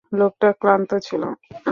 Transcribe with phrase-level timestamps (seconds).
[0.13, 1.23] লোকটা ক্লান্ত ছিল।